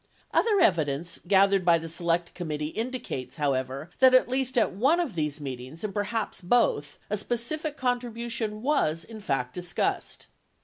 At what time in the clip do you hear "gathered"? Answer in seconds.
1.27-1.63